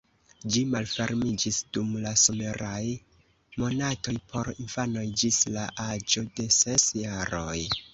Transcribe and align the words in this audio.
Ĝi 0.53 0.61
malfermiĝis 0.75 1.59
dum 1.77 1.91
la 2.07 2.15
someraj 2.23 2.81
monatoj 3.61 4.17
por 4.33 4.53
infanoj 4.67 5.09
ĝis 5.23 5.43
la 5.59 5.71
aĝo 5.89 6.31
de 6.41 6.53
ses 6.63 6.93
jaroj. 7.07 7.59